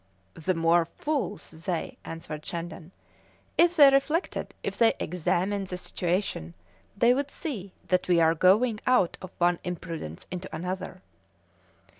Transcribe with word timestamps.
"The 0.33 0.55
more 0.55 0.85
fools 0.95 1.51
they!" 1.51 1.99
answered 2.03 2.43
Shandon. 2.43 2.91
"If 3.55 3.75
they 3.75 3.91
reflected, 3.91 4.55
if 4.63 4.75
they 4.75 4.95
examined 4.99 5.67
the 5.67 5.77
situation, 5.77 6.55
they 6.97 7.13
would 7.13 7.29
see 7.29 7.73
that 7.89 8.07
we 8.07 8.19
are 8.19 8.33
going 8.33 8.79
out 8.87 9.15
of 9.21 9.29
one 9.37 9.59
imprudence 9.63 10.25
into 10.31 10.49
another." 10.55 11.03